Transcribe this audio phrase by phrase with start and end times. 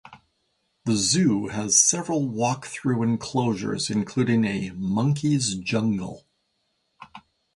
[0.85, 6.25] The zoo has several walk-through enclosures, including a "monkey's jungle".